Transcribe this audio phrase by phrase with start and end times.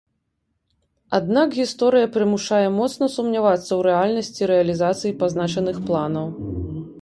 [1.17, 6.27] Аднак гісторыя прымушае моцна сумнявацца ў рэальнасці рэалізацыі пазначаных планаў.